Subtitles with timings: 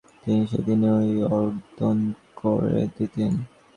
[0.21, 1.97] তিনি সে দিনই ঐ অর্ দান
[2.39, 3.31] করে দিতেন।